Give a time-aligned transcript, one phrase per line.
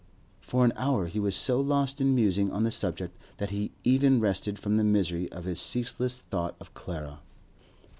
[0.39, 4.19] For an hour he was so lost in musing on the subject that he even
[4.19, 7.19] rested from the misery of his ceaseless thought of Clara.